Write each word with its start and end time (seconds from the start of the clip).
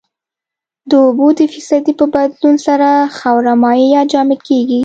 د 0.89 0.91
اوبو 1.05 1.27
د 1.39 1.41
فیصدي 1.53 1.93
په 1.99 2.05
بدلون 2.13 2.55
سره 2.67 2.89
خاوره 3.17 3.53
مایع 3.63 3.87
یا 3.95 4.01
جامد 4.11 4.39
کیږي 4.47 4.79